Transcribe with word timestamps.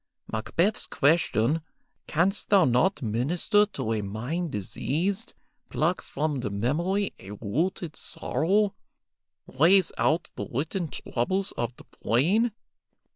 Macbeth's 0.31 0.87
question, 0.87 1.61
'Canst 2.07 2.49
thou 2.49 2.65
not 2.65 3.03
minister 3.03 3.67
to 3.67 3.93
a 3.93 4.01
mind 4.01 4.49
diseased; 4.51 5.35
pluck 5.69 6.01
from 6.01 6.39
the 6.39 6.49
memory 6.49 7.13
a 7.19 7.29
rooted 7.33 7.95
sorrow; 7.95 8.73
raze 9.45 9.91
out 9.99 10.31
the 10.33 10.47
written 10.51 10.87
troubles 10.87 11.51
of 11.51 11.75
the 11.75 11.83
brain?' 12.01 12.51